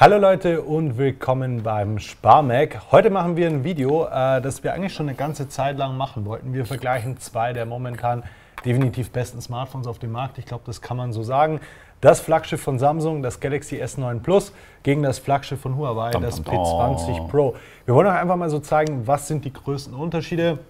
[0.00, 2.92] Hallo Leute und willkommen beim Sparmac.
[2.92, 6.24] Heute machen wir ein Video, äh, das wir eigentlich schon eine ganze Zeit lang machen
[6.24, 6.52] wollten.
[6.54, 8.22] Wir vergleichen zwei der momentan
[8.64, 10.38] definitiv besten Smartphones auf dem Markt.
[10.38, 11.58] Ich glaube, das kann man so sagen.
[12.00, 14.52] Das Flaggschiff von Samsung, das Galaxy S9 Plus,
[14.84, 17.56] gegen das Flaggschiff von Huawei, das P20 Pro.
[17.84, 20.60] Wir wollen euch einfach mal so zeigen, was sind die größten Unterschiede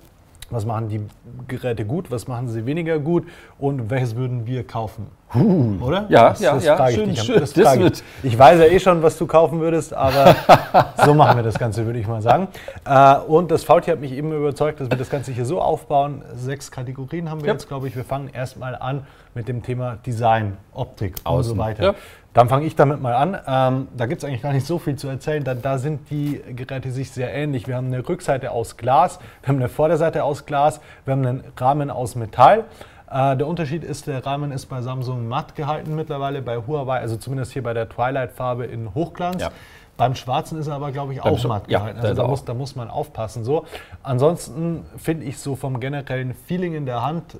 [0.50, 1.02] was machen die
[1.46, 3.26] Geräte gut, was machen sie weniger gut
[3.58, 5.06] und welches würden wir kaufen?
[5.34, 6.06] Uh, Oder?
[6.08, 6.88] Ja, das, ja, das ja.
[6.90, 7.38] schön, ich schön.
[7.38, 8.32] Das Das wird- ich.
[8.32, 10.34] ich weiß ja eh schon, was du kaufen würdest, aber
[11.04, 12.48] so machen wir das Ganze, würde ich mal sagen.
[12.86, 16.22] Äh, Und das VT hat mich eben überzeugt, dass wir das Ganze hier so aufbauen.
[16.34, 17.52] Sechs Kategorien haben wir Ja.
[17.52, 17.94] jetzt, glaube ich.
[17.96, 21.52] Wir fangen erstmal an mit dem Thema Design, Optik und Außen.
[21.56, 21.82] so weiter.
[21.84, 21.94] Ja.
[22.32, 23.36] Dann fange ich damit mal an.
[23.46, 26.40] Ähm, da gibt es eigentlich gar nicht so viel zu erzählen, denn da sind die
[26.56, 27.66] Geräte sich sehr ähnlich.
[27.66, 31.44] Wir haben eine Rückseite aus Glas, wir haben eine Vorderseite aus Glas, wir haben einen
[31.58, 32.64] Rahmen aus Metall.
[33.10, 37.16] Äh, der Unterschied ist, der Rahmen ist bei Samsung matt gehalten mittlerweile, bei Huawei, also
[37.16, 39.42] zumindest hier bei der Twilight-Farbe in Hochglanz.
[39.42, 39.50] Ja.
[39.96, 42.00] Beim Schwarzen ist er aber, glaube ich, auch matt ja, gehalten.
[42.00, 43.44] da Also da muss, da muss man aufpassen.
[43.44, 43.64] So.
[44.02, 47.38] Ansonsten finde ich so vom generellen Feeling in der Hand,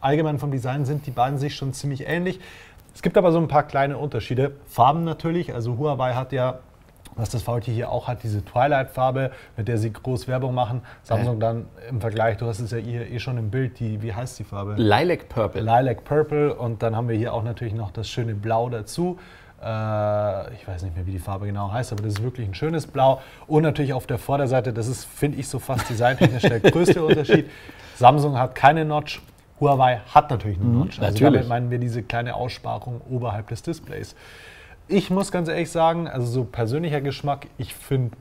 [0.00, 2.40] allgemein vom Design sind die beiden sich schon ziemlich ähnlich.
[2.94, 4.52] Es gibt aber so ein paar kleine Unterschiede.
[4.66, 6.60] Farben natürlich, also Huawei hat ja,
[7.18, 10.82] was das VT hier auch hat, diese Twilight-Farbe, mit der sie groß Werbung machen.
[11.02, 14.14] Samsung dann im Vergleich, du hast es ja hier eh schon im Bild, die, wie
[14.14, 14.74] heißt die Farbe?
[14.76, 15.60] Lilac Purple.
[15.60, 19.18] Lilac Purple und dann haben wir hier auch natürlich noch das schöne Blau dazu.
[19.60, 22.54] Äh, ich weiß nicht mehr, wie die Farbe genau heißt, aber das ist wirklich ein
[22.54, 23.20] schönes Blau.
[23.46, 27.50] Und natürlich auf der Vorderseite, das ist, finde ich, so fast designtechnisch der größte Unterschied.
[27.96, 29.20] Samsung hat keine Notch,
[29.60, 31.00] Huawei hat natürlich eine Notch.
[31.00, 31.32] Also natürlich.
[31.32, 34.14] damit meinen wir diese kleine Aussparung oberhalb des Displays.
[34.88, 38.16] Ich muss ganz ehrlich sagen, also so persönlicher Geschmack, ich finde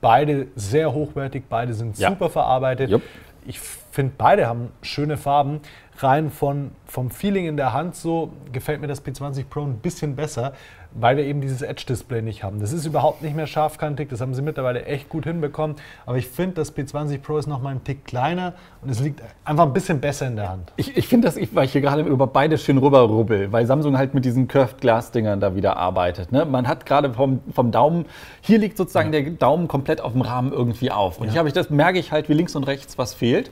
[0.00, 2.10] beide sehr hochwertig, beide sind Ja.
[2.10, 2.90] super verarbeitet.
[2.90, 3.02] Jupp.
[3.46, 5.60] Ich finde, beide haben schöne Farben.
[5.98, 10.14] Rein von, vom Feeling in der Hand so gefällt mir das P20 Pro ein bisschen
[10.14, 10.52] besser,
[10.92, 12.60] weil wir eben dieses Edge-Display nicht haben.
[12.60, 15.76] Das ist überhaupt nicht mehr scharfkantig, das haben sie mittlerweile echt gut hinbekommen.
[16.06, 19.22] Aber ich finde, das P20 Pro ist noch mal einen Tick kleiner und es liegt
[19.44, 20.72] einfach ein bisschen besser in der Hand.
[20.76, 23.98] Ich, ich finde das, ich, weil ich hier gerade über beide schön rüberrubbel, weil Samsung
[23.98, 26.32] halt mit diesen Curved Glass Dingern da wieder arbeitet.
[26.32, 26.44] Ne?
[26.44, 28.06] Man hat gerade vom, vom Daumen,
[28.40, 31.20] hier liegt sozusagen der Daumen komplett auf dem Rahmen irgendwie auf.
[31.20, 33.50] Und hier habe ich das, merke ich halt, wie links und rechts was fehlt.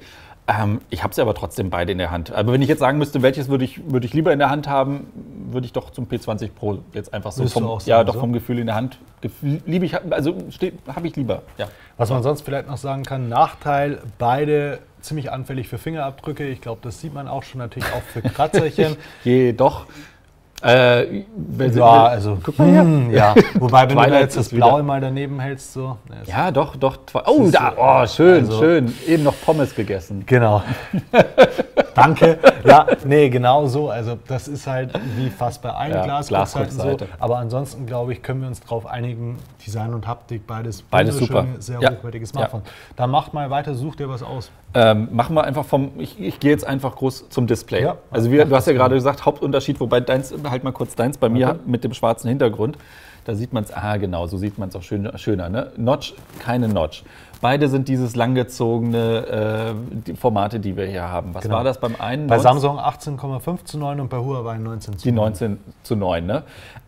[0.49, 2.33] Ähm, ich habe sie aber trotzdem beide in der Hand.
[2.33, 4.69] Aber wenn ich jetzt sagen müsste, welches würde ich, würde ich lieber in der Hand
[4.69, 5.09] haben,
[5.51, 8.21] würde ich doch zum P20 Pro jetzt einfach so vom, ja, doch so?
[8.21, 8.99] vom Gefühl in der Hand.
[9.43, 10.37] Liebe ich, also
[10.95, 11.43] habe ich lieber.
[11.59, 11.69] Ja.
[11.97, 16.47] Was man sonst vielleicht noch sagen kann, Nachteil, beide ziemlich anfällig für Fingerabdrücke.
[16.47, 18.97] Ich glaube, das sieht man auch schon natürlich auch für Kratzerchen.
[19.25, 19.87] Jedoch.
[20.63, 23.35] Äh, wenn ja, also guck mal hm, ja.
[23.55, 25.99] Wobei, wenn du da jetzt das ist wieder- Blaue mal daneben hältst, so.
[26.09, 26.99] ne, Ja, doch, doch.
[27.27, 28.95] Oh, da, oh, schön, also- schön.
[29.07, 30.25] Eben noch Pommes gegessen.
[30.27, 30.63] Genau.
[31.95, 32.39] Danke.
[32.65, 33.91] Ja, nee, genau so.
[33.91, 36.83] Also das ist halt wie fast bei allen Ja, Glasrückseiten so.
[36.83, 37.13] Glasrückseite.
[37.21, 41.47] Aber ansonsten, glaube ich, können wir uns darauf einigen, Design und Haptik, beides, Beides super.
[41.59, 41.91] sehr Ja.
[41.93, 42.67] hochwertige Smartphones.
[42.97, 44.51] Dann macht mal weiter, such dir was aus.
[44.75, 45.93] Ähm, machen wir einfach vom.
[45.99, 47.83] Ich, ich gehe jetzt einfach groß zum Display.
[47.83, 51.19] Ja, also, wir, du hast ja gerade gesagt, Hauptunterschied, wobei deins, halt mal kurz deins
[51.19, 51.59] bei mir Okay.
[51.67, 52.77] mit dem schwarzen Hintergrund.
[53.25, 55.49] Da sieht man es, ah genau, so sieht man es auch schön, schöner.
[55.49, 55.73] Ne?
[55.77, 57.03] Notch, keine Notch.
[57.41, 59.75] Beide sind dieses langgezogene äh,
[60.07, 61.35] die Formate, die wir hier haben.
[61.35, 61.57] Was Genau.
[61.57, 62.29] war das beim einen?
[62.29, 65.25] Bei 19 Samsung 18,5 zu 9 und bei Huawei 19 zu Die 9.
[65.33, 66.45] 19 zu 9, ne?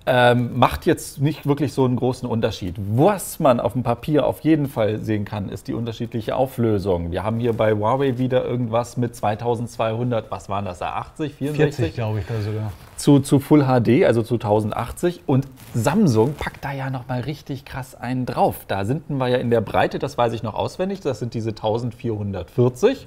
[0.07, 2.77] Ähm, macht jetzt nicht wirklich so einen großen Unterschied.
[2.79, 7.11] Was man auf dem Papier auf jeden Fall sehen kann, ist die unterschiedliche Auflösung.
[7.11, 11.77] Wir haben hier bei Huawei wieder irgendwas mit 2200, was waren das da, 80, 64?
[11.77, 12.73] 40, glaube ich, da sogar.
[12.99, 15.23] Zu, zu Full HD, also zu 1080.
[15.27, 18.65] Und Samsung packt da ja nochmal richtig krass einen drauf.
[18.67, 21.51] Da sind wir ja in der Breite, das weiß ich noch auswendig, das sind diese
[21.51, 23.07] 1440.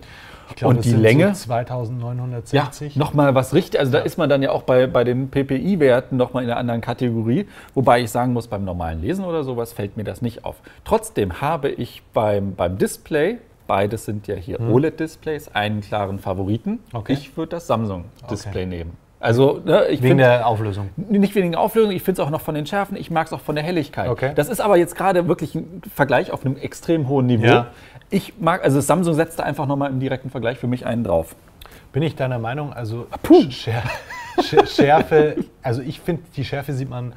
[0.51, 1.35] Ich glaube, und das die sind Länge.
[1.35, 2.95] So 2960.
[2.95, 3.79] Ja, nochmal was richtig.
[3.79, 6.81] Also da ist man dann ja auch bei, bei den PPI-Werten nochmal in einer anderen
[6.81, 7.47] Kategorie.
[7.73, 10.57] Wobei ich sagen muss, beim normalen Lesen oder sowas fällt mir das nicht auf.
[10.83, 13.37] Trotzdem habe ich beim, beim Display,
[13.67, 16.71] beides sind ja hier OLED-Displays, einen klaren Favoriten.
[16.71, 16.79] Hm.
[16.93, 17.13] Okay.
[17.13, 18.97] Ich würde das Samsung-Display nehmen.
[19.21, 20.23] Also, ne, ich Wegen finde.
[20.23, 20.89] der Auflösung.
[20.97, 23.33] Nicht wegen der Auflösung, ich finde es auch noch von den Schärfen, ich mag es
[23.33, 24.09] auch von der Helligkeit.
[24.09, 24.31] Okay.
[24.35, 27.45] Das ist aber jetzt gerade wirklich ein Vergleich auf einem extrem hohen Niveau.
[27.45, 27.67] Ja.
[28.09, 31.35] Ich mag, also Samsung setzt da einfach nochmal im direkten Vergleich für mich einen drauf.
[31.93, 32.73] Bin ich deiner Meinung?
[32.73, 33.49] Also puh.
[33.51, 33.83] Schär,
[34.41, 37.13] Schär- Schärfe, also ich finde, die Schärfe sieht man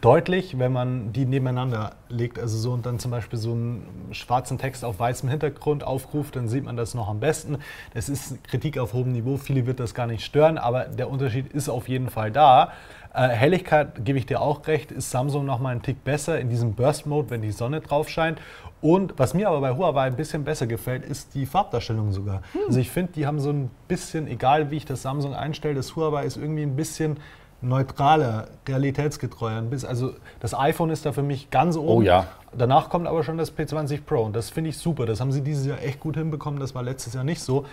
[0.00, 2.38] deutlich, wenn man die nebeneinander legt.
[2.38, 6.48] Also so und dann zum Beispiel so einen schwarzen Text auf weißem Hintergrund aufruft, dann
[6.48, 7.58] sieht man das noch am besten.
[7.92, 11.52] Das ist Kritik auf hohem Niveau, viele wird das gar nicht stören, aber der Unterschied
[11.52, 12.72] ist auf jeden Fall da.
[13.12, 16.48] Äh, Helligkeit, gebe ich dir auch recht, ist Samsung noch mal einen Tick besser in
[16.48, 18.40] diesem Burst-Mode, wenn die Sonne drauf scheint.
[18.80, 22.42] Und was mir aber bei Huawei ein bisschen besser gefällt, ist die Farbdarstellung sogar.
[22.66, 25.96] Also ich finde, die haben so ein bisschen, egal wie ich das Samsung einstelle, das
[25.96, 27.16] Huawei ist irgendwie ein bisschen
[27.64, 29.84] neutraler, realitätsgetreuer bist.
[29.84, 31.88] Also das iPhone ist da für mich ganz oben.
[31.88, 32.26] Oh ja.
[32.56, 35.06] Danach kommt aber schon das P20 Pro und das finde ich super.
[35.06, 36.60] Das haben sie dieses Jahr echt gut hinbekommen.
[36.60, 37.66] Das war letztes Jahr nicht so.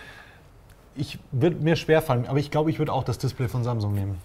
[0.95, 3.93] Ich würde mir schwer fallen, aber ich glaube, ich würde auch das Display von Samsung
[3.93, 4.19] nehmen.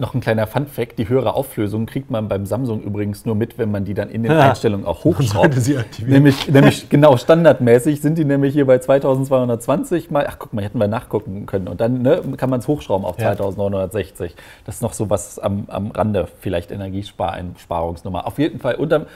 [0.00, 3.70] Noch ein kleiner Fun-Fact: Die höhere Auflösung kriegt man beim Samsung übrigens nur mit, wenn
[3.70, 5.54] man die dann in den Einstellungen auch hochschraubt.
[5.54, 6.14] sie aktivieren.
[6.14, 10.26] Nämlich, nämlich genau standardmäßig sind die nämlich hier bei 2220 mal.
[10.28, 11.68] Ach, guck mal, hätten wir nachgucken können.
[11.68, 13.36] Und dann ne, kann man es hochschrauben auf Ja.
[13.36, 14.34] 2960.
[14.64, 18.26] Das ist noch so was am, am Rande, vielleicht Energiesparungsnummer.
[18.26, 19.06] Auf jeden Fall unterm.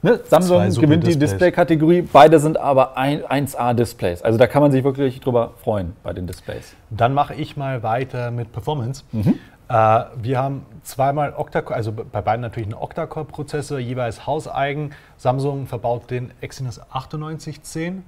[0.00, 1.18] Ne, Samsung gewinnt die.
[1.18, 2.02] Display-Kategorie.
[2.02, 4.22] Beide sind aber ein, 1A-Displays.
[4.22, 6.74] Also da kann man sich wirklich drüber freuen bei den Displays.
[6.90, 9.02] Dann mache ich mal weiter mit Performance.
[9.12, 14.92] Äh, wir haben zweimal Octa-Core, also bei beiden natürlich einen Octa-Core-Prozessor, jeweils hauseigen.
[15.16, 18.04] Samsung verbaut den Exynos 9810.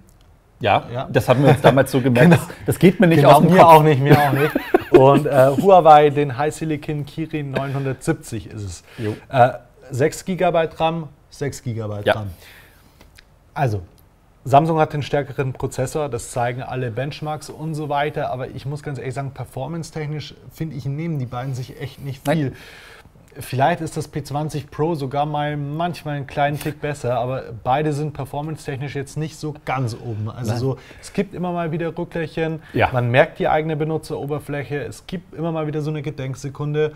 [0.60, 1.08] Ja, Ja.
[1.10, 2.32] das haben wir uns damals so gemerkt.
[2.34, 3.66] Das, das geht mir nicht Genau, aus dem mir Kopf.
[3.68, 4.52] auch nicht, mir auch nicht.
[4.92, 8.84] Und äh, Huawei, den High Silicon Kirin 970 ist es.
[8.98, 9.16] Jo.
[9.28, 9.50] Äh,
[9.90, 12.12] 6 GB RAM, 6 GB Ja.
[12.14, 12.30] RAM.
[13.54, 13.82] Also,
[14.44, 18.82] Samsung hat den stärkeren Prozessor, das zeigen alle Benchmarks und so weiter, aber ich muss
[18.82, 22.36] ganz ehrlich sagen, performance-technisch finde ich, nehmen die beiden sich echt nicht Nein.
[22.36, 22.52] viel.
[23.38, 28.12] Vielleicht ist das P20 Pro sogar mal manchmal einen kleinen Tick besser, aber beide sind
[28.12, 30.28] performance-technisch jetzt nicht so ganz oben.
[30.30, 30.60] Also Nein.
[30.60, 32.88] so, es gibt immer mal wieder Rücklärchen, Ja.
[32.92, 36.94] man merkt die eigene Benutzeroberfläche, es gibt immer mal wieder so eine Gedenksekunde.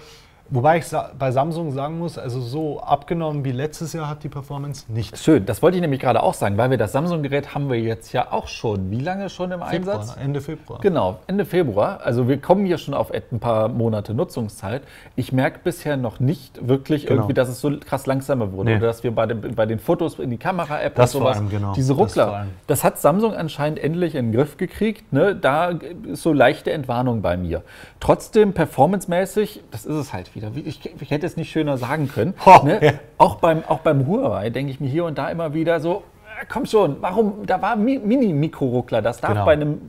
[0.50, 0.84] Wobei ich
[1.18, 5.16] bei Samsung sagen muss, also so abgenommen wie letztes Jahr hat die Performance nicht.
[5.18, 8.12] Schön, das wollte ich nämlich gerade auch sagen, weil wir das Samsung-Gerät haben wir jetzt
[8.12, 8.90] ja auch schon.
[8.90, 10.10] Wie lange schon im Einsatz?
[10.10, 10.80] Februar, Ende Februar.
[10.80, 12.00] Genau, Ende Februar.
[12.04, 14.82] Also wir kommen hier schon auf ein paar Monate Nutzungszeit.
[15.16, 17.22] Ich merke bisher noch nicht wirklich Genau.
[17.22, 18.70] irgendwie, dass es so krass langsamer wurde.
[18.70, 18.76] Nee.
[18.76, 21.48] Oder dass wir bei den, bei den Fotos in die Kamera-App Das und sowas, allem,
[21.48, 21.72] genau.
[21.72, 22.48] diese Das Ruckler, allem.
[22.66, 25.10] das, hat Samsung anscheinend endlich in den Griff gekriegt.
[25.12, 25.34] Ne?
[25.34, 25.70] Da
[26.06, 27.62] ist so leichte Entwarnung bei mir.
[27.98, 30.54] Trotzdem, performancemäßig, das ist es halt wieder.
[30.54, 32.34] Wie- Ich, ich hätte es nicht schöner sagen können.
[32.46, 32.78] Oh, ne?
[32.84, 32.92] ja.
[33.18, 36.02] Auch beim, auch beim Huawei denke ich mir hier und da immer wieder so,
[36.40, 39.44] äh, komm schon, warum, da war Mi- Mini-Mikro-Ruckler, das darf Genau.
[39.44, 39.80] bei einem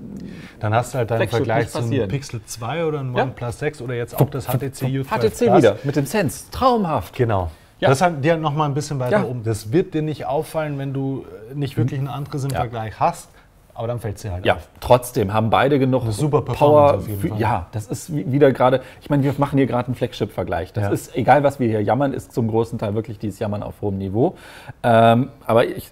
[0.59, 2.09] Dann hast du halt deinen Vergleich nicht zu einem passieren.
[2.09, 3.23] Pixel 2 oder einem Ja.
[3.23, 5.57] OnePlus 6 oder jetzt auch das HTC U12 HTC Plus.
[5.57, 6.49] wieder mit dem Sense.
[6.51, 7.15] Traumhaft.
[7.15, 7.51] Genau.
[7.79, 7.89] Ja.
[7.89, 9.23] Das hat dir noch mal ein bisschen weiter Ja.
[9.25, 9.43] oben.
[9.43, 12.59] Das wird dir nicht auffallen, wenn du äh, nicht wirklich ein anderes im Ja.
[12.61, 13.29] Vergleich hast,
[13.75, 14.67] aber dann fällt es dir halt Ja, auf.
[14.79, 17.01] trotzdem haben beide genug super Power.
[17.01, 20.71] Für, ja, das ist wie- wieder gerade, ich meine, wir machen hier gerade einen Flagship-Vergleich.
[20.73, 20.89] Das Ja.
[20.91, 23.97] ist, egal was wir hier jammern, ist zum großen Teil wirklich dieses Jammern auf hohem
[23.97, 24.35] Niveau.
[24.81, 25.91] Ähm, aber ich,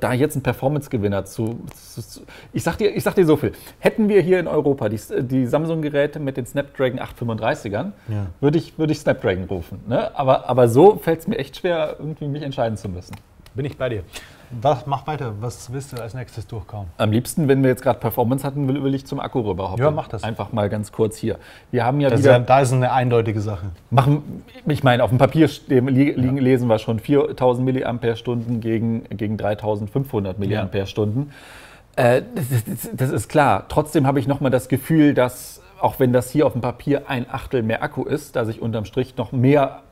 [0.00, 2.22] da jetzt einen Performance-Gewinner zu, zu,
[2.52, 5.46] ich, sag dir, ich sag dir so viel, hätten wir hier in Europa die, die
[5.46, 8.26] Samsung-Geräte mit den Snapdragon 835ern, Ja.
[8.40, 9.80] würde ich, würde ich Snapdragon rufen.
[9.88, 10.16] Ne?
[10.16, 13.16] Aber, aber so fällt es mir echt schwer, irgendwie mich entscheiden zu müssen.
[13.54, 14.02] Bin ich bei dir.
[14.62, 15.32] Was, mach weiter.
[15.40, 16.86] Was willst du als nächstes durchkauen?
[16.98, 19.82] Am liebsten, wenn wir jetzt gerade Performance hatten, will, will ich zum Akku rüber hoppen.
[19.84, 20.22] Ja, mach das.
[20.24, 21.38] Einfach mal ganz kurz hier.
[21.70, 22.34] Wir haben ja Das ist wieder.
[22.34, 23.66] ja, da ist eine eindeutige Sache.
[23.90, 29.04] machen, ich meine, auf dem Papier stehen, li liegen, lesen wir schon 4000 mAh gegen,
[29.10, 30.68] gegen 3500 mAh.
[31.96, 33.66] Äh, das, ist, das ist klar.
[33.68, 37.26] Trotzdem habe ich nochmal das Gefühl, dass, auch wenn das hier auf dem Papier ein
[37.30, 39.82] Achtel mehr Akku ist, dass ich unterm Strich noch mehr,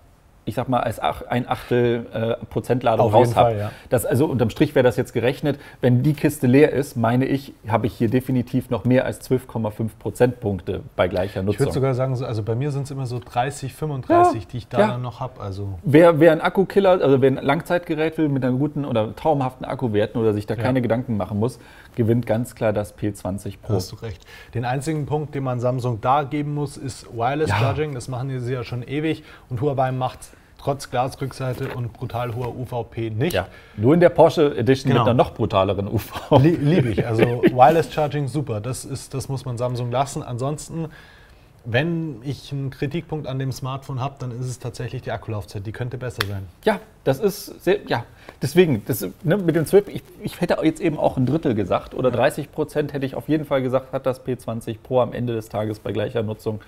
[0.45, 3.51] ich sag mal, als ach, ein Achtel äh, Prozentladung Auf raus habe.
[3.51, 3.71] Fall, ja.
[3.91, 5.59] Das, also unterm Strich wäre das jetzt gerechnet.
[5.81, 9.91] Wenn die Kiste leer ist, meine ich, habe ich hier definitiv noch mehr als 12,5
[9.99, 11.61] Prozentpunkte bei gleicher Ich Nutzung.
[11.61, 14.69] würde sogar sagen, so, also bei mir sind es immer so 30, 35, die ich
[14.69, 14.87] da ja.
[14.89, 15.41] dann noch habe.
[15.41, 19.65] Also Wer, wer ein Akkukiller, also wer ein Langzeitgerät will mit einer guten oder traumhaften
[19.65, 20.63] Akkuwerten oder sich da Ja.
[20.63, 21.59] keine Gedanken machen muss,
[21.95, 23.75] gewinnt ganz klar das P20 Pro.
[23.75, 24.25] hast du recht.
[24.55, 27.57] Den einzigen Punkt, den man Samsung da geben muss, ist Wireless Ja.
[27.59, 27.95] Charging.
[27.95, 29.23] Das machen sie ja schon ewig.
[29.49, 30.19] Und Huawei macht
[30.63, 33.33] trotz Glasrückseite und brutal hoher UVP nicht.
[33.33, 35.03] Ja, nur in der Porsche Edition Genau.
[35.03, 36.31] mit einer noch brutaleren UV.
[36.39, 37.07] Lie- Liebe ich.
[37.07, 38.61] Also Wireless Charging super.
[38.61, 40.23] Das, ist, das muss man Samsung lassen.
[40.23, 40.87] Ansonsten,
[41.65, 45.65] wenn ich einen Kritikpunkt an dem Smartphone habe, dann ist es tatsächlich die Akkulaufzeit.
[45.67, 46.47] Die könnte besser sein.
[46.65, 48.05] Ja, das ist sehr, ja,
[48.41, 51.95] deswegen, das, ne, mit den 12, ich, ich hätte jetzt eben auch ein Drittel gesagt
[51.95, 55.35] oder 30 Prozent hätte ich auf jeden Fall gesagt, hat das P20 Pro am Ende
[55.35, 56.61] des Tages bei gleicher Nutzung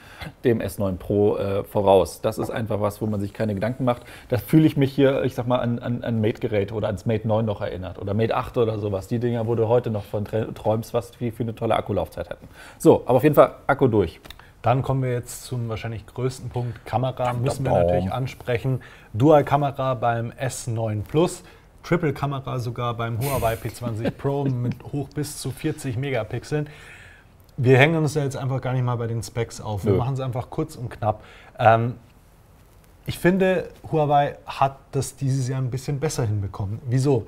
[0.45, 2.21] dem S9 Pro äh, voraus.
[2.21, 4.03] Das ist einfach was, wo man sich keine Gedanken macht.
[4.29, 7.27] Da fühle ich mich hier, ich sag mal, an, an, an Mate-Geräte oder ans Mate
[7.27, 9.09] 9 noch erinnert oder Mate 8 oder sowas.
[9.09, 12.31] Die Dinger, wo du heute noch von trä- träumst, was die für eine tolle Akkulaufzeit
[12.31, 12.47] hätten.
[12.79, 14.21] So, aber auf jeden Fall Akku durch.
[14.65, 16.87] Dann kommen wir jetzt zum wahrscheinlich größten Punkt.
[16.87, 18.81] Kamera müssen wir natürlich ansprechen.
[19.13, 21.43] Dual-Kamera beim S9 Plus.
[21.83, 26.71] Triple-Kamera sogar beim Huawei P20 Pro mit hoch bis zu 40 Megapixeln.
[27.59, 29.85] Wir hängen uns da jetzt einfach gar nicht mal bei den Specs auf.
[29.85, 29.99] Wir Nö.
[29.99, 31.23] machen es einfach kurz und knapp.
[31.59, 31.97] Ähm,
[33.05, 36.81] ich finde, Huawei hat das dieses Jahr ein bisschen besser hinbekommen.
[36.89, 37.27] Wieso?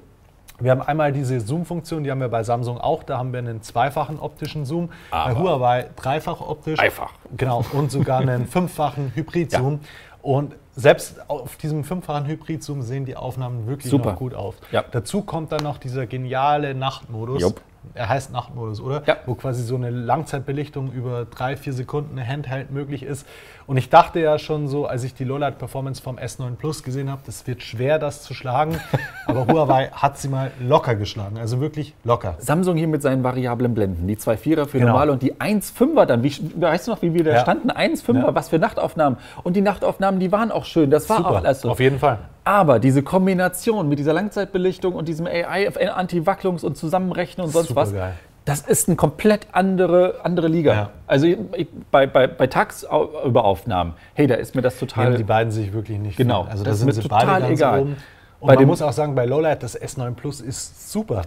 [0.58, 3.02] Wir haben einmal diese Zoom-Funktion, die haben wir bei Samsung auch.
[3.02, 4.90] Da haben wir einen zweifachen optischen Zoom.
[5.10, 6.78] Aber- bei Huawei dreifach optisch.
[6.78, 7.12] Dreifach.
[7.36, 7.64] Genau.
[7.72, 9.80] Und sogar einen fünffachen Hybrid-Zoom.
[10.22, 14.10] Und selbst auf diesem fünffachen Hybrid-Zoom sehen die Aufnahmen wirklich Super.
[14.12, 14.54] noch gut aus.
[14.72, 14.82] Ja.
[14.90, 17.40] Dazu kommt dann noch dieser geniale Nachtmodus.
[17.42, 17.60] Jupp.
[17.94, 19.02] Er heißt Nachtmodus, oder?
[19.06, 19.16] Ja.
[19.26, 23.26] Wo quasi so eine Langzeitbelichtung über drei, vier Sekunden Handheld möglich ist.
[23.66, 27.10] Und ich dachte ja schon so, als ich die Lowlight Performance vom S9 Plus gesehen
[27.10, 28.78] habe, das wird schwer, das zu schlagen.
[29.26, 31.38] Aber Huawei hat sie mal locker geschlagen.
[31.38, 32.34] Also wirklich locker.
[32.38, 34.06] Samsung hier mit seinen variablen Blenden.
[34.06, 34.92] Die 2,4er für Genau.
[34.92, 36.22] normal und die 1,5er dann.
[36.22, 37.40] Wie, weißt du noch, wie wir da Ja.
[37.40, 37.70] standen?
[37.70, 38.34] 1,5er, Ja.
[38.34, 39.18] was für Nachtaufnahmen.
[39.42, 40.90] Und die Nachtaufnahmen, die waren auch schön.
[40.90, 41.70] Das war auch alles so.
[41.70, 42.18] Auf jeden Fall.
[42.46, 47.88] Aber diese Kombination mit dieser Langzeitbelichtung und diesem AI, Anti-Wacklungs- und Zusammenrechnen und sonst was,
[47.88, 48.12] Supergeil.
[48.44, 50.72] das ist eine komplett andere, andere Liga.
[50.72, 50.90] Ja.
[51.08, 55.06] Also ich, ich, bei, bei, bei Tagsüberaufnahmen, hey, da ist mir das total.
[55.06, 56.52] Nehmen die beiden sich wirklich nicht Genau, viel.
[56.52, 57.80] Also das da ist sind mir sie total egal.
[57.80, 57.96] oben.
[58.38, 61.22] Und Bei man muss auch sagen, bei Lowlight das S9 Plus ist super.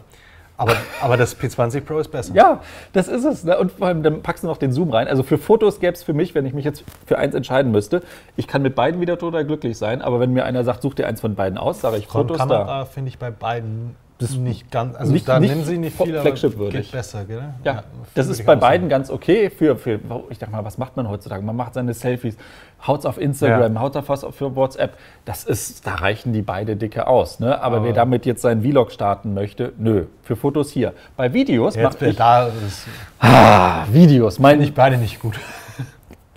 [0.59, 2.35] Aber, aber das P20 Pro ist besser.
[2.35, 2.59] Ja,
[2.91, 3.45] das ist es.
[3.45, 3.57] Ne?
[3.57, 5.07] Und vor allem, dann packst du noch den Zoom rein.
[5.07, 8.01] Also für Fotos gäbe es für mich, wenn ich mich jetzt für eins entscheiden müsste,
[8.35, 11.07] ich kann mit beiden wieder total glücklich sein, aber wenn mir einer sagt, such dir
[11.07, 12.45] eins von beiden aus, sage ich Fotos da.
[12.45, 13.95] Kamera finde ich bei beiden
[14.37, 14.95] nicht ganz.
[14.97, 16.81] Also nicht- da nicht nehmen sie nicht viel, aber flagship-würdig.
[16.81, 17.41] geht besser, gell?
[17.63, 17.83] Ja,
[18.15, 18.89] das würde ist bei beiden sagen.
[18.89, 19.49] ganz okay.
[19.49, 19.99] Für, für,
[20.29, 21.41] ich dachte mal, was macht man heutzutage?
[21.41, 22.35] Man macht seine Selfies,
[22.85, 23.79] haut es auf Instagram, Ja.
[23.81, 24.97] haut da was für WhatsApp.
[25.23, 27.39] Das ist, da reichen die beide dicke aus.
[27.39, 27.61] Ne?
[27.61, 30.05] Aber Aber- wer damit jetzt seinen Vlog starten möchte, nö.
[30.23, 30.93] Für Fotos hier.
[31.15, 32.85] Bei Videos Jetzt wäre ich da, das
[33.19, 34.37] ah, Videos.
[34.37, 35.39] Meine ich beide nicht gut.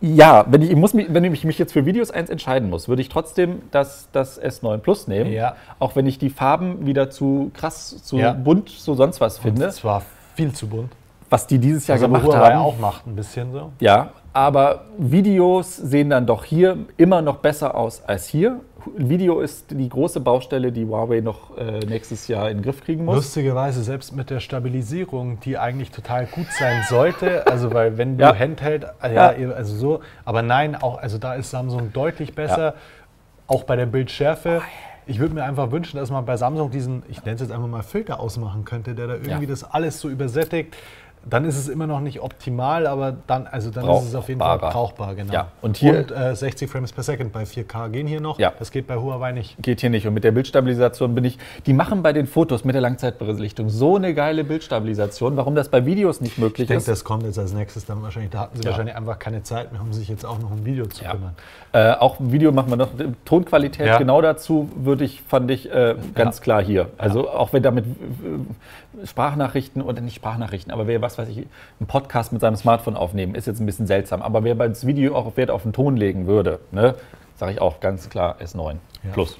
[0.02, 2.88] Ja, wenn ich, ich muss mich, wenn ich mich jetzt für Videos eins entscheiden muss,
[2.88, 5.32] würde ich trotzdem das, das S9 Plus nehmen.
[5.32, 5.54] Ja.
[5.78, 8.32] Auch wenn ich die Farben wieder zu krass, zu Ja.
[8.32, 9.62] bunt, so sonst was finde.
[9.62, 10.02] Das war
[10.34, 10.92] viel zu bunt.
[11.30, 12.62] Was die dieses Jahr aber gemacht Huawei haben.
[12.62, 13.70] auch macht, ein bisschen so.
[13.78, 18.60] Ja, aber Videos sehen dann doch hier immer noch besser aus als hier.
[18.96, 23.04] Video ist die große Baustelle, die Huawei noch äh, nächstes Jahr in den Griff kriegen
[23.04, 23.16] muss.
[23.16, 28.24] Lustigerweise, selbst mit der Stabilisierung, die eigentlich total gut sein sollte, also weil wenn du
[28.24, 28.34] Ja.
[28.38, 29.50] Handheld, äh, ja, Ja.
[29.50, 32.74] also so, aber nein, auch, also da ist Samsung deutlich besser,
[33.46, 34.62] auch bei der Bildschärfe.
[35.04, 37.66] Ich würde mir einfach wünschen, dass man bei Samsung diesen, ich nenne es jetzt einfach
[37.66, 39.50] mal Filter ausmachen könnte, der da irgendwie Ja.
[39.50, 40.76] das alles so übersättigt.
[41.24, 44.40] Dann ist es immer noch nicht optimal, aber dann, also dann ist es auf jeden
[44.40, 45.32] Fall brauchbar, genau.
[45.32, 48.38] Ja, und hier- und äh, 60 Frames per Second bei 4K gehen hier noch.
[48.38, 48.52] Ja.
[48.58, 49.56] Das geht bei Huawei nicht.
[49.62, 50.06] Geht hier nicht.
[50.06, 51.38] Und mit der Bildstabilisation bin ich.
[51.66, 55.36] Die machen bei den Fotos mit der Langzeitbelichtung so eine geile Bildstabilisation.
[55.36, 56.88] Warum das bei Videos nicht möglich Ich denke, ist.
[56.88, 58.30] das kommt jetzt als nächstes dann wahrscheinlich.
[58.32, 58.70] Da hatten sie Ja.
[58.70, 61.34] wahrscheinlich einfach keine Zeit mehr, um sich jetzt auch noch um Video zu kümmern.
[61.72, 62.88] Äh, auch Video machen wir noch.
[63.24, 66.88] Tonqualität genau dazu würde ich, fand ich äh, ganz klar hier.
[66.98, 71.86] Also auch wenn damit äh, Sprachnachrichten oder nicht Sprachnachrichten, aber wer was weiß ich, einen
[71.86, 74.22] Podcast mit seinem Smartphone aufnehmen, ist jetzt ein bisschen seltsam.
[74.22, 76.94] Aber wer beim Video auch Wert auf den Ton legen würde, ne,
[77.36, 79.10] sage ich auch ganz klar S9 Ja.
[79.12, 79.36] Plus.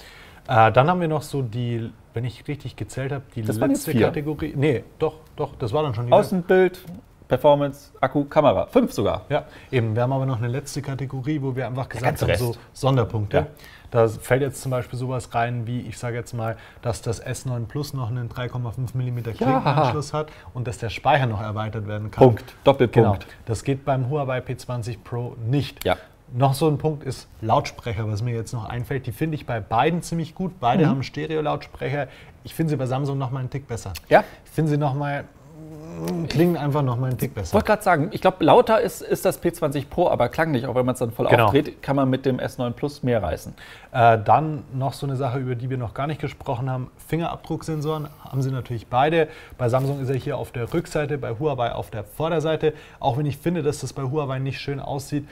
[0.48, 3.94] Äh, dann haben wir noch so die, wenn ich richtig gezählt habe, die Das letzte.
[3.94, 4.54] Kategorie.
[4.56, 6.80] Nee, doch, doch, das war dann schon die Außenbild,
[7.28, 8.66] Performance, Akku, Kamera.
[8.66, 9.22] Fünf sogar.
[9.30, 9.94] Ja, eben.
[9.94, 12.54] Wir haben aber noch eine letzte Kategorie, wo wir einfach gesagt haben, so.
[12.74, 13.36] Sonderpunkte.
[13.38, 13.46] Ja.
[13.92, 17.66] Da fällt jetzt zum Beispiel sowas rein, wie ich sage jetzt mal, dass das S9
[17.66, 22.24] Plus noch einen 3,5 mm Klinkenanschluss hat und dass der Speicher noch erweitert werden kann.
[22.24, 22.54] Punkt.
[22.64, 23.20] Doppelpunkt.
[23.20, 23.32] Genau.
[23.44, 25.84] Das geht beim Huawei P20 Pro nicht.
[25.84, 25.96] Ja.
[26.34, 29.06] Noch so ein Punkt ist Lautsprecher, was mir jetzt noch einfällt.
[29.06, 30.58] Die finde ich bei beiden ziemlich gut.
[30.58, 30.88] Beide Mhm.
[30.88, 32.08] haben Stereo-Lautsprecher.
[32.44, 33.92] Ich finde sie bei Samsung noch mal einen Tick besser.
[34.08, 34.24] Ja.
[34.46, 35.26] Ich finde sie noch mal mm,
[36.28, 37.54] klingen einfach noch mal einen Tick Ich besser.
[37.54, 40.86] wollte gerade sagen, ich glaube, lauter ist, ist das P20 Pro, aber klanglich, auch wenn
[40.86, 41.46] man es dann voll Genau.
[41.46, 43.54] aufdreht, kann man mit dem S9 Plus mehr reißen.
[43.92, 46.90] Äh, dann noch so eine Sache, über die wir noch gar nicht gesprochen haben.
[47.08, 49.28] Fingerabdrucksensoren haben sie natürlich beide.
[49.58, 52.72] Bei Samsung ist er hier auf der Rückseite, bei Huawei auf der Vorderseite.
[53.00, 55.26] Auch wenn ich finde, dass das bei Huawei nicht schön aussieht,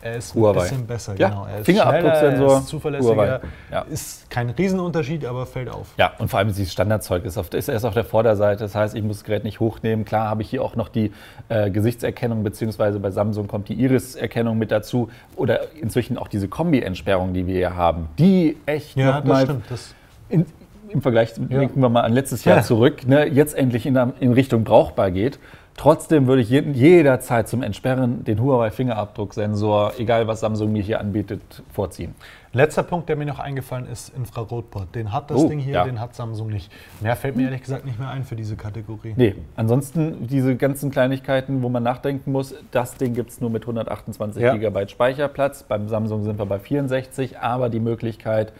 [0.00, 0.60] er ist Huawei.
[0.60, 1.14] ein bisschen besser.
[1.16, 1.46] Ja, genau.
[1.46, 3.14] Er ist Fingerabdrucksensor, er ist zuverlässiger.
[3.16, 3.40] Huawei.
[3.70, 3.80] Ja.
[3.82, 5.88] Ist kein Riesenunterschied, aber fällt auf.
[5.96, 8.62] Ja, und vor allem dieses Standardzeug ist, auf, ist erst auf der Vorderseite.
[8.62, 10.01] Das heißt, ich muss das Gerät nicht hochnehmen.
[10.04, 11.12] Klar habe ich hier auch noch die
[11.48, 15.08] äh, Gesichtserkennung, beziehungsweise bei Samsung kommt die Iris-Erkennung mit dazu.
[15.36, 18.08] Oder inzwischen auch diese Kombi-Entsperrung, die wir hier haben.
[18.18, 19.64] Die echt Ja, noch das mal stimmt.
[19.70, 19.94] Das,
[20.28, 20.46] in,
[20.88, 21.58] im Vergleich, Ja.
[21.60, 22.62] denken wir mal an letztes Jahr Ja.
[22.62, 25.38] zurück, ne, jetzt endlich in, in Richtung brauchbar geht.
[25.76, 31.00] Trotzdem würde ich je, jederzeit zum Entsperren den Huawei Fingerabdrucksensor, egal was Samsung mir hier
[31.00, 31.40] anbietet,
[31.72, 32.14] vorziehen.
[32.52, 34.94] letzter Punkt, der mir noch eingefallen ist, Infrarotport.
[34.94, 35.84] Den hat das Oh, Ding hier, ja.
[35.84, 36.70] den hat Samsung nicht.
[37.00, 39.14] Mehr fällt mir ehrlich gesagt nicht mehr ein für diese Kategorie.
[39.16, 43.62] Nee, ansonsten diese ganzen Kleinigkeiten, wo man nachdenken muss, das Ding gibt es nur mit
[43.62, 44.54] 128 Ja.
[44.54, 45.62] GB Speicherplatz.
[45.62, 48.52] Beim Samsung sind wir bei 64, aber die Möglichkeit,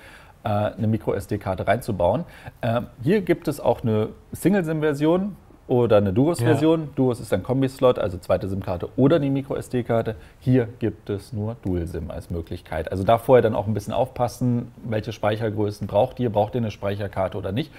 [0.45, 2.25] äh, eine Micro-SD-Karte reinzubauen.
[2.63, 5.37] Äh, Hier gibt es auch eine Single-SIM-Version
[5.73, 6.91] oder eine Duos-Version.
[6.97, 10.17] Duos ist ein Kombi-Slot, also zweite SIM-Karte oder die Micro-SD-Karte.
[10.39, 12.93] Hier gibt es nur Dual-SIM als Möglichkeit.
[12.93, 16.29] Also da vorher dann auch ein bisschen aufpassen, welche Speichergrößen braucht ihr.
[16.29, 17.73] Braucht ihr eine Speicherkarte oder nicht?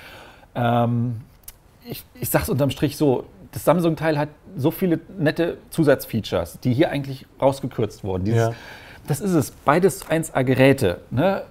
[0.56, 1.22] Ähm,
[1.88, 6.74] ich ich sage es unterm Strich so, das Samsung-Teil hat so viele nette Zusatzfeatures, die
[6.74, 8.24] hier eigentlich rausgekürzt wurden.
[8.26, 8.54] Dieses, Ja.
[9.06, 10.98] Das ist es, beides 1A-Geräte.
[11.12, 11.44] Ne?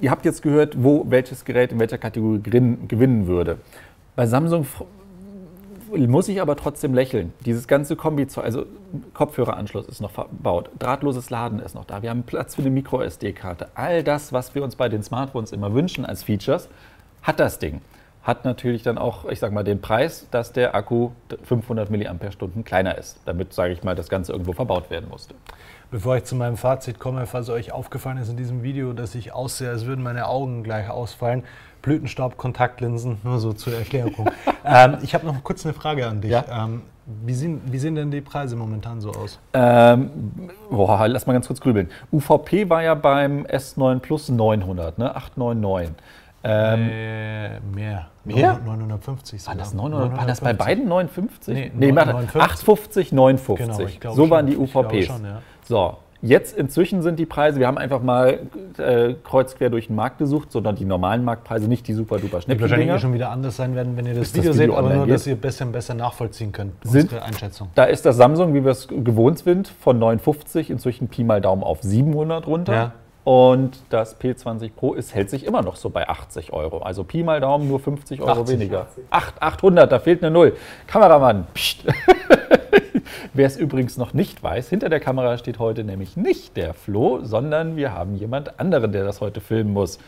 [0.00, 3.58] Ihr habt jetzt gehört, wo welches Gerät in welcher Kategorie gewinnen würde.
[4.16, 4.66] Bei Samsung
[5.88, 7.32] muss ich aber trotzdem lächeln.
[7.44, 8.66] Dieses ganze Kombi, also
[9.14, 13.68] Kopfhöreranschluss ist noch verbaut, drahtloses Laden ist noch da, wir haben Platz für eine Micro-SD-Karte.
[13.74, 16.68] All das, was wir uns bei den Smartphones immer wünschen als Features,
[17.22, 17.80] hat das Ding.
[18.22, 21.10] Hat natürlich dann auch, ich sag mal, den Preis, dass der Akku
[21.44, 22.14] 500 mAh
[22.64, 25.34] kleiner ist, damit, sage ich mal, das Ganze irgendwo verbaut werden musste.
[25.90, 29.32] Bevor ich zu meinem Fazit komme, falls euch aufgefallen ist in diesem Video, dass ich
[29.32, 31.44] aussehe, als würden meine Augen gleich ausfallen.
[31.82, 34.30] Blütenstaub, Kontaktlinsen, nur so zur Erklärung.
[34.64, 36.30] ähm, ich habe noch kurz eine Frage an dich.
[36.30, 36.44] Ja.
[36.64, 36.82] Ähm,
[37.24, 39.38] wie, sehen, wie sehen denn die Preise momentan so aus?
[39.54, 40.10] Ähm,
[40.70, 41.88] boah, lass mal ganz kurz grübeln.
[42.12, 45.14] UVP war ja beim S9 Plus 900, ne?
[45.16, 45.94] 899.
[46.44, 48.06] Ähm, äh, mehr.
[48.24, 48.60] Mehr?
[48.64, 49.56] 950 war, sogar.
[49.56, 50.58] das 900, war das bei 950.
[50.58, 51.54] beiden 59?
[51.54, 52.42] Nee, nee warte, 950.
[52.42, 54.00] 850, 950.
[54.00, 55.42] Genau, so waren die schon, ja.
[55.64, 58.40] So, jetzt inzwischen sind die Preise, wir haben einfach mal
[58.78, 62.40] äh, kreuz quer durch den Markt gesucht, sondern die normalen Marktpreise, nicht die super duper
[62.40, 62.98] Die wahrscheinlich eh Schnäppchen.
[63.00, 65.04] schon wieder anders sein werden, wenn ihr das Bis das Video, Video seht, aber nur,
[65.06, 65.14] geht.
[65.14, 66.72] dass ihr besser besser nachvollziehen könnt.
[66.84, 67.68] Sind- unsere Einschätzung.
[67.74, 71.62] Da ist das Samsung, wie wir es gewohnt sind, von 950 inzwischen Pi mal Daumen
[71.62, 72.72] auf 700 runter.
[72.72, 72.92] Ja.
[73.28, 76.78] Und das P20 Pro ist, hält sich immer noch so bei 80 Euro.
[76.78, 78.58] Also Pi mal Daumen nur 50 Euro 80.
[78.58, 78.86] weniger.
[79.10, 80.56] 8, 800, da fehlt eine Null.
[80.86, 81.84] Kameramann, pst.
[83.34, 87.20] Wer es übrigens noch nicht weiß, hinter der Kamera steht heute nämlich nicht der Flo,
[87.22, 89.98] sondern wir haben jemand anderen, der das heute filmen muss.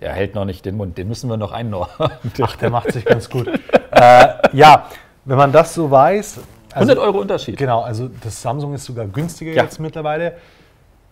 [0.00, 2.10] Der hält noch nicht den Mund, den müssen wir noch einordnen.
[2.40, 3.48] Ach, der macht sich ganz gut.
[3.90, 4.86] äh, ja,
[5.26, 6.38] wenn man das so weiß.
[6.72, 7.58] also- 100 Euro Unterschied.
[7.58, 9.64] Genau, also das Samsung ist sogar günstiger Ja.
[9.64, 10.36] jetzt mittlerweile.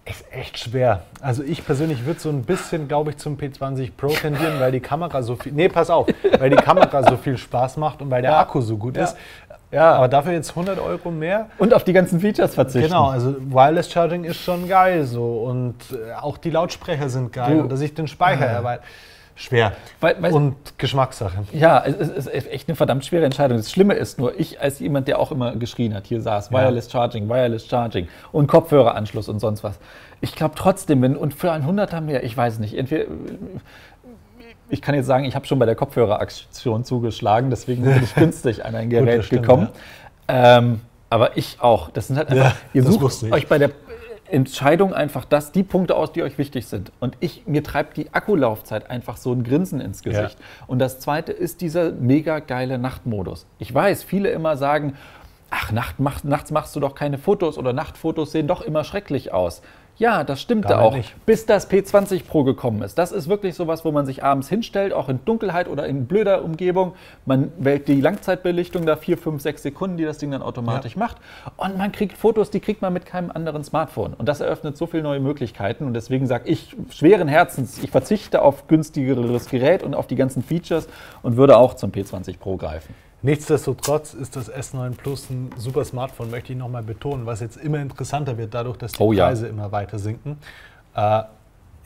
[0.06, 1.02] Ist echt schwer.
[1.20, 4.80] Also ich persönlich würde so ein bisschen, glaube ich, zum P20 Pro tendieren, weil die
[4.80, 5.52] Kamera so viel.
[5.52, 6.06] Nee, pass auf,
[6.38, 8.40] weil die Kamera so viel Spaß macht und weil der Ja.
[8.40, 9.04] Akku so gut Ja.
[9.04, 9.16] ist.
[9.70, 9.92] Ja.
[9.92, 11.46] Aber dafür jetzt 100 Euro mehr.
[11.58, 12.88] Und auf die ganzen Features verzichten.
[12.88, 17.54] Genau, also Wireless Charging ist schon geil so und äh, auch die Lautsprecher sind geil
[17.56, 18.84] Du- und dass ich den Speicher erweitere.
[19.40, 19.72] Schwer.
[20.00, 21.44] Weil- weil- und Geschmackssache.
[21.52, 23.56] Ja, es ist, echt eine verdammt schwere Entscheidung.
[23.56, 26.90] Das Schlimme ist nur, ich als jemand, der auch immer geschrien hat, hier saß, Wireless
[26.92, 29.78] Charging, Wireless Charging und Kopfhöreranschluss und sonst was.
[30.20, 33.06] Ich glaube trotzdem, wenn, und für ein Hunderter mehr, ich weiß nicht, entweder,
[34.68, 38.64] ich kann jetzt sagen, ich habe schon bei der Kopfhöreraktion zugeschlagen, deswegen bin ich günstig
[38.66, 39.68] an ein Gerät das stimmt, gekommen.
[40.28, 41.90] Ähm, aber ich auch.
[41.90, 43.70] Das sind halt einfach, Ja, ihr sucht euch bei der
[44.32, 46.92] Entscheidung einfach das, die Punkte aus, die euch wichtig sind.
[47.00, 50.38] Und ich, mir treibt die Akkulaufzeit einfach so ein Grinsen ins Gesicht.
[50.66, 53.46] Und das zweite ist dieser mega geile Nachtmodus.
[53.58, 54.94] Ich weiß, viele immer sagen,
[55.50, 59.32] ach, Nacht, mach, nachts machst du doch keine Fotos oder Nachtfotos sehen doch immer schrecklich
[59.32, 59.62] aus.
[60.00, 61.14] Ja, das stimmte auch, nicht.
[61.26, 62.96] bis das P20 Pro gekommen ist.
[62.96, 66.42] Das ist wirklich sowas, wo man sich abends hinstellt, auch in Dunkelheit oder in blöder
[66.42, 66.94] Umgebung.
[67.26, 71.18] Man wählt die Langzeitbelichtung da, vier, fünf, sechs Sekunden, die das Ding dann automatisch macht.
[71.58, 74.14] Und man kriegt Fotos, die kriegt man mit keinem anderen Smartphone.
[74.14, 75.84] Und das eröffnet so viele neue Möglichkeiten.
[75.84, 80.42] Und deswegen sage ich schweren Herzens, ich verzichte auf günstigeres Gerät und auf die ganzen
[80.42, 80.88] Features
[81.20, 82.94] und würde auch zum P20 Pro greifen.
[83.22, 87.78] Nichtsdestotrotz ist das S9 Plus ein super Smartphone, möchte ich nochmal betonen, was jetzt immer
[87.78, 89.26] interessanter wird, dadurch, dass die Oh ja.
[89.26, 90.38] Preise immer weiter sinken.
[90.94, 91.22] Äh,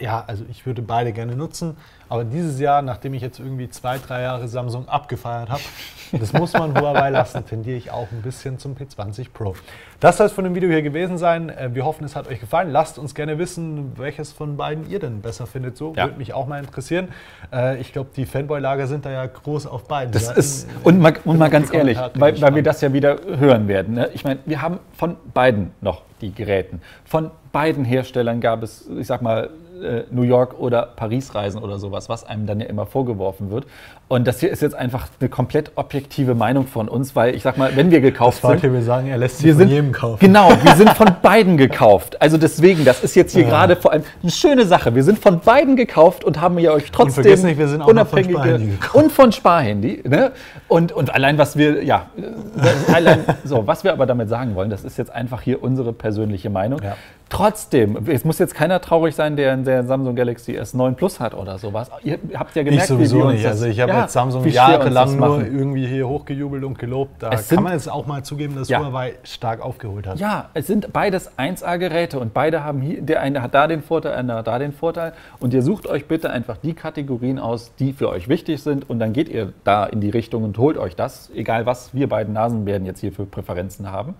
[0.01, 1.77] ja, also ich würde beide gerne nutzen,
[2.09, 5.63] aber dieses Jahr, nachdem ich jetzt irgendwie zwei, drei Jahre Samsung abgefeiert habe,
[6.13, 9.55] das muss man Huawei lassen, tendiere ich auch ein bisschen zum P20 Pro.
[10.01, 11.49] Das soll es von dem Video hier gewesen sein.
[11.49, 12.71] Äh, Wir hoffen, es hat euch gefallen.
[12.71, 15.77] Lasst uns gerne wissen, welches von beiden ihr denn besser findet.
[15.77, 16.05] So Ja.
[16.07, 17.09] würde mich auch mal interessieren.
[17.53, 20.13] Äh, Ich glaube, die Fanboy-Lager sind da ja groß auf beiden.
[20.13, 20.41] Das Seiten.
[20.41, 23.95] ist, und mal, und mal ganz ehrlich, weil, weil wir das ja wieder hören werden.
[23.95, 24.11] Ne?
[24.13, 26.83] Ich meine, wir haben von beiden noch die Geräten.
[27.05, 29.51] Von beiden Herstellern gab es, ich sag mal,
[29.83, 33.67] äh, New York oder Paris-Reisen oder sowas, was einem dann ja immer vorgeworfen wird.
[34.07, 37.57] Und das hier ist jetzt einfach eine komplett objektive Meinung von uns, weil ich sag
[37.57, 38.75] mal, wenn wir gekauft Wollte sind.
[38.75, 40.19] wir sagen, er lässt sich Wir von sind, jedem kaufen.
[40.21, 42.21] Genau, wir sind von beiden gekauft.
[42.21, 44.95] Also deswegen, das ist jetzt hier gerade vor allem eine schöne Sache.
[44.95, 47.87] Wir sind von beiden gekauft und haben ja euch trotzdem vergiss nicht, wir sind auch
[47.87, 48.95] von unabhängige Sparhandy gekauft.
[48.95, 50.03] und von Sparhandy.
[50.07, 50.33] Ne?
[50.69, 52.07] Und, und allein was wir, ja,
[52.93, 56.51] allein, so, was wir aber damit sagen wollen, das ist jetzt einfach hier unsere persönliche
[56.51, 56.81] Meinung.
[56.83, 56.97] Ja.
[57.35, 61.59] Trotzdem, es muss jetzt keiner traurig sein, der der Samsung Galaxy S9 Plus hat oder
[61.59, 61.91] sowas.
[62.05, 63.45] Ihr habt ja gemerkt, Ich sowieso wie wir uns nicht.
[63.45, 67.21] das- Also ich habe ja, jetzt Samsung jahrelang nur irgendwie hier hochgejubelt und gelobt.
[67.25, 68.79] Da sind- kann man jetzt auch mal zugeben, dass Ja.
[68.79, 70.21] Huawei stark aufgeholt hat.
[70.21, 74.13] Ja, es sind beides 1A-Geräte und beide haben hier, der eine hat da den Vorteil,
[74.13, 75.13] der andere hat da den Vorteil.
[75.41, 79.01] Und ihr sucht euch bitte einfach die Kategorien aus, die für euch wichtig sind und
[79.01, 82.33] dann geht ihr da in die Richtung und holt euch das, egal was wir beiden
[82.33, 84.15] Nasenbären jetzt hier für Präferenzen haben.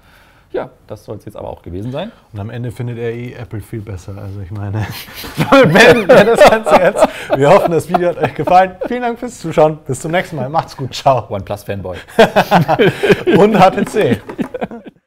[0.55, 2.13] Ja, das soll es jetzt aber auch gewesen sein.
[2.33, 4.15] Und am Ende findet er eh Apple viel besser.
[4.17, 4.87] Also ich meine,
[5.51, 7.09] beenden wir das Ganze jetzt.
[7.37, 8.77] Wir hoffen, das Video hat euch gefallen.
[8.87, 9.79] Vielen Dank fürs Zuschauen.
[9.85, 10.49] Bis zum nächsten Mal.
[10.49, 10.95] Macht's gut.
[10.95, 11.27] Ciao.
[11.29, 11.97] OnePlus Fanboy.
[13.37, 14.21] Und HTC.